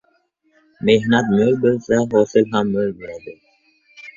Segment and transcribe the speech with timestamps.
[0.87, 3.37] •Mehnat mo‘l bo‘lsa, hosil ham mo‘l bo‘ladi.